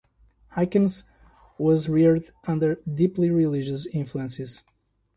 [0.57, 1.03] Aikens
[1.59, 4.63] was reared under deeply religious influences.